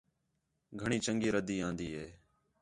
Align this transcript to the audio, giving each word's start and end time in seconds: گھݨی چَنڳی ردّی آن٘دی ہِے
گھݨی 0.81 0.97
چَنڳی 1.05 1.29
ردّی 1.35 1.57
آن٘دی 1.67 1.87
ہِے 1.95 2.07